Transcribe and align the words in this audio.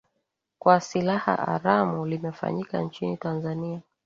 kwa 0.59 0.79
silaha 0.81 1.35
haramu 1.35 2.05
limefanyika 2.05 2.81
nchini 2.81 3.17
tanzania 3.17 3.81